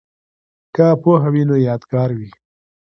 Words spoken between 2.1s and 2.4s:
وي.